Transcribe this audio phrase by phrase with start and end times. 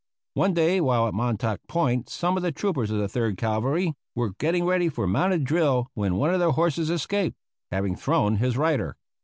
[0.33, 4.33] One day while at Montauk Point some of the troopers of the Third Cavalry were
[4.39, 7.37] getting ready for mounted drill when one of their horses escaped,
[7.71, 8.97] having thrown his rider.